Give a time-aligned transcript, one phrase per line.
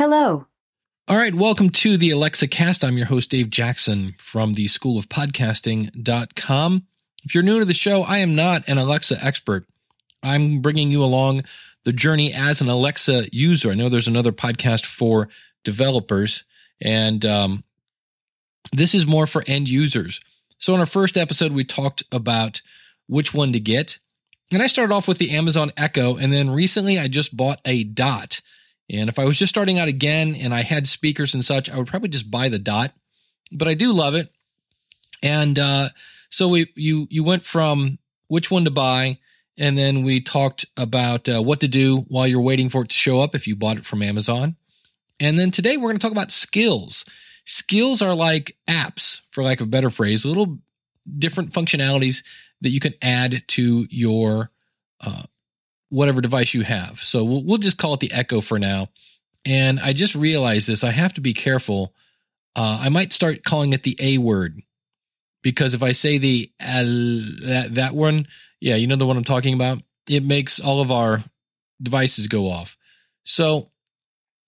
[0.00, 0.46] Hello.
[1.08, 2.82] All right, welcome to the Alexa Cast.
[2.82, 6.86] I'm your host, Dave Jackson from the School of Podcasting.com.
[7.22, 9.66] If you're new to the show, I am not an Alexa expert.
[10.22, 11.42] I'm bringing you along
[11.84, 13.72] the journey as an Alexa user.
[13.72, 15.28] I know there's another podcast for
[15.64, 16.44] developers,
[16.80, 17.62] and um,
[18.72, 20.22] this is more for end users.
[20.56, 22.62] So, in our first episode, we talked about
[23.06, 23.98] which one to get.
[24.50, 27.84] And I started off with the Amazon Echo, and then recently I just bought a
[27.84, 28.40] Dot.
[28.92, 31.78] And if I was just starting out again and I had speakers and such, I
[31.78, 32.92] would probably just buy the Dot.
[33.52, 34.32] But I do love it.
[35.22, 35.90] And uh,
[36.28, 37.98] so we you you went from
[38.28, 39.18] which one to buy,
[39.58, 42.96] and then we talked about uh, what to do while you're waiting for it to
[42.96, 44.56] show up if you bought it from Amazon.
[45.18, 47.04] And then today we're going to talk about skills.
[47.44, 50.58] Skills are like apps, for lack of a better phrase, little
[51.18, 52.22] different functionalities
[52.60, 54.50] that you can add to your
[55.00, 55.24] uh,
[55.90, 57.00] whatever device you have.
[57.00, 58.88] So we'll, we'll just call it the Echo for now.
[59.44, 60.84] And I just realized this.
[60.84, 61.94] I have to be careful.
[62.56, 64.62] Uh, I might start calling it the A word
[65.42, 66.82] because if I say the uh,
[67.46, 68.26] that that one,
[68.60, 69.82] yeah, you know the one I'm talking about.
[70.08, 71.22] It makes all of our
[71.80, 72.76] devices go off.
[73.22, 73.70] So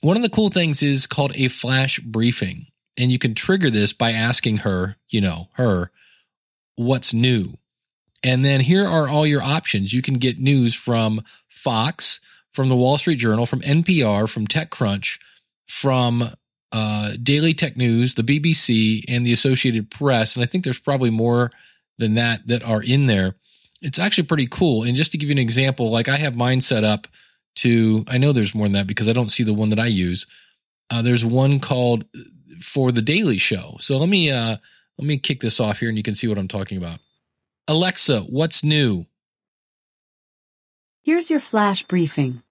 [0.00, 3.92] one of the cool things is called a flash briefing, and you can trigger this
[3.92, 5.90] by asking her, you know, her,
[6.76, 7.56] what's new.
[8.26, 9.92] And then here are all your options.
[9.92, 12.18] You can get news from Fox,
[12.50, 15.20] from the Wall Street Journal, from NPR, from TechCrunch,
[15.68, 16.30] from
[16.72, 20.34] uh, Daily Tech News, the BBC, and the Associated Press.
[20.34, 21.52] And I think there's probably more
[21.98, 23.36] than that that are in there.
[23.80, 24.82] It's actually pretty cool.
[24.82, 27.06] And just to give you an example, like I have mine set up
[27.56, 29.86] to, I know there's more than that because I don't see the one that I
[29.86, 30.26] use.
[30.90, 32.04] Uh, there's one called
[32.60, 33.76] for the Daily Show.
[33.78, 34.56] So let me uh,
[34.98, 36.98] let me kick this off here, and you can see what I'm talking about.
[37.68, 39.06] Alexa, what's new?
[41.02, 42.44] Here's your flash briefing.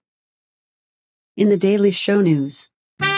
[1.38, 2.68] In the Daily Show News.
[2.98, 3.08] From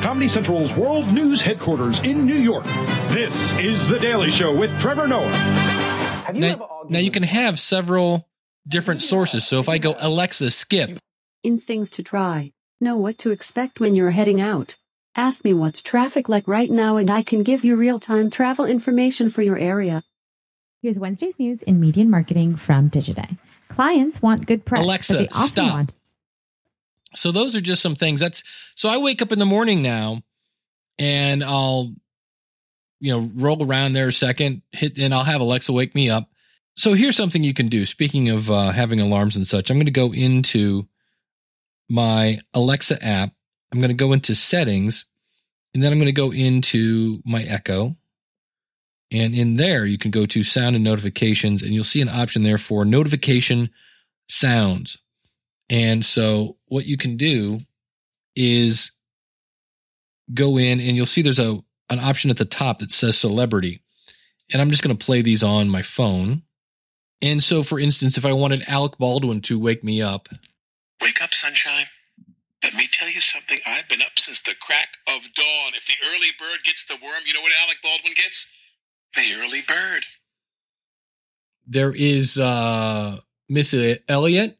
[0.00, 2.64] Comedy Central's World News headquarters in New York,
[3.12, 5.28] this is The Daily Show with Trevor Noah.
[5.28, 8.26] Have you Now, argued now you can have several
[8.66, 9.46] different sources.
[9.46, 10.98] So if I go Alexa, skip,
[11.42, 12.52] In things to try.
[12.80, 14.78] Know what to expect when you're heading out.
[15.18, 19.30] Ask me what's traffic like right now and I can give you real-time travel information
[19.30, 20.04] for your area.
[20.80, 23.36] Here's Wednesday's news in media and marketing from Digiday.
[23.66, 25.74] Clients want good press, Alexa, but they often stop.
[25.74, 25.94] want
[27.16, 28.20] So those are just some things.
[28.20, 28.44] That's
[28.76, 30.22] so I wake up in the morning now
[31.00, 31.92] and I'll
[33.00, 36.30] you know roll around there a second, hit and I'll have Alexa wake me up.
[36.76, 37.84] So here's something you can do.
[37.86, 40.86] Speaking of uh, having alarms and such, I'm going to go into
[41.88, 43.32] my Alexa app.
[43.72, 45.04] I'm going to go into settings
[45.74, 47.96] and then I'm going to go into my Echo.
[49.10, 52.42] And in there, you can go to sound and notifications, and you'll see an option
[52.42, 53.70] there for notification
[54.28, 54.98] sounds.
[55.70, 57.60] And so what you can do
[58.36, 58.92] is
[60.34, 61.58] go in and you'll see there's a
[61.90, 63.80] an option at the top that says celebrity.
[64.52, 66.42] And I'm just going to play these on my phone.
[67.22, 70.28] And so for instance, if I wanted Alec Baldwin to wake me up,
[71.00, 71.86] Wake up, sunshine.
[72.62, 73.60] Let me tell you something.
[73.66, 75.72] I've been up since the crack of dawn.
[75.76, 78.46] If the early bird gets the worm, you know what Alec Baldwin gets?
[79.14, 80.04] The early bird.
[81.66, 83.18] there is uh
[83.48, 84.58] Missy Elliott.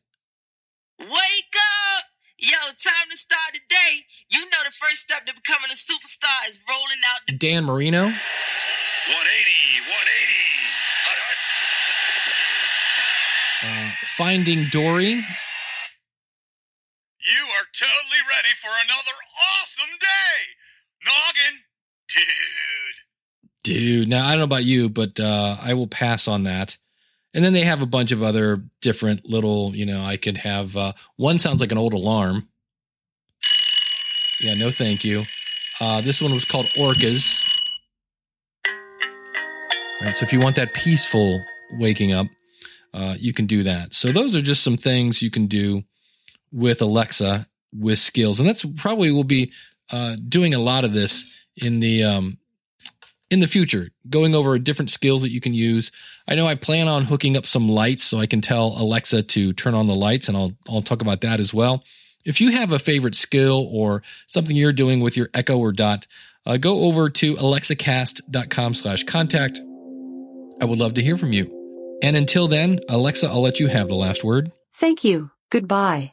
[0.99, 2.05] Wake up!
[2.39, 4.05] Yo, time to start the day.
[4.31, 8.05] You know the first step to becoming a superstar is rolling out the Dan Marino,
[8.05, 8.15] 180,
[9.11, 9.89] 180.
[11.05, 11.19] Hut,
[13.63, 13.91] hut.
[13.91, 15.27] uh, Finding Dory, You are
[17.79, 19.17] totally ready for another
[19.55, 20.35] awesome day.
[21.07, 21.61] Noggin.
[23.63, 23.75] Dude.
[23.77, 24.09] dude.
[24.09, 26.77] Now I don't know about you, but uh, I will pass on that.
[27.35, 30.77] And then they have a bunch of other different little, you know, I could have
[30.77, 32.49] uh, one sounds like an old alarm.
[34.41, 35.25] Yeah, no, thank you.
[35.81, 37.39] Uh, this one was called Orcas.
[40.01, 41.41] Right, so if you want that peaceful
[41.73, 42.27] waking up,
[42.95, 43.95] uh, you can do that.
[43.95, 45.83] So those are just some things you can do
[46.51, 49.53] with Alexa with skills, and that's probably will be
[49.91, 51.27] uh, doing a lot of this
[51.57, 52.39] in the um,
[53.31, 55.93] in the future, going over different skills that you can use.
[56.27, 59.53] I know I plan on hooking up some lights so I can tell Alexa to
[59.53, 61.85] turn on the lights, and I'll I'll talk about that as well.
[62.25, 66.07] If you have a favorite skill or something you're doing with your Echo or Dot,
[66.45, 69.61] uh, go over to alexacast.com slash contact.
[70.61, 71.55] I would love to hear from you.
[72.03, 74.53] And until then, Alexa, I'll let you have the last word.
[74.75, 75.31] Thank you.
[75.51, 76.13] Goodbye.